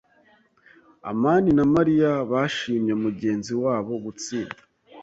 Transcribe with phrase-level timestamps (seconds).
[1.11, 4.57] amani na Mariya bashimye mugenzi wabo gutsinda.